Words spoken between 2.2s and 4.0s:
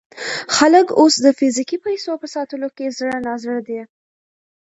په ساتلو کې زړه نا زړه دي.